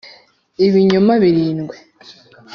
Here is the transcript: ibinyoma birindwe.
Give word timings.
ibinyoma 0.65 1.13
birindwe. 1.23 1.75